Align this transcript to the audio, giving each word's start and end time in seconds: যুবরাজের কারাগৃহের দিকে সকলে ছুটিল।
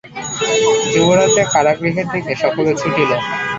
যুবরাজের 0.91 1.47
কারাগৃহের 1.53 2.07
দিকে 2.13 2.33
সকলে 2.43 2.71
ছুটিল। 2.75 3.11